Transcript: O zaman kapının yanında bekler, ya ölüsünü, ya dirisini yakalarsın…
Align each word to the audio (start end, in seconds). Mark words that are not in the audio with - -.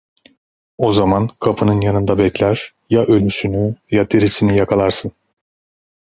O 0.77 0.91
zaman 0.91 1.27
kapının 1.27 1.81
yanında 1.81 2.17
bekler, 2.17 2.73
ya 2.89 3.03
ölüsünü, 3.03 3.75
ya 3.91 4.09
dirisini 4.09 4.57
yakalarsın… 4.57 5.11